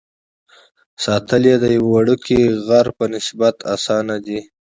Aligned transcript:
ساتل 1.03 1.43
یې 1.49 1.55
د 1.59 1.65
یوه 1.77 1.89
وړوکي 1.93 2.39
غره 2.67 2.91
په 2.97 3.05
نسبت 3.13 3.55
اسانه 3.75 4.15
دي. 4.25 4.39